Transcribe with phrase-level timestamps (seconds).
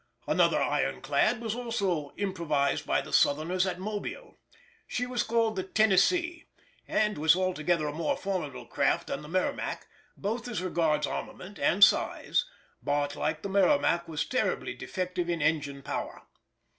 [0.25, 4.39] Another ironclad was also improvised by the Southerners at Mobile.
[4.87, 6.47] She was called the Tennessee,
[6.87, 9.85] and was altogether a more formidable craft than the Merrimac,
[10.17, 12.45] both as regards armament and size,
[12.81, 16.23] but like the Merrimac was terribly defective in engine power.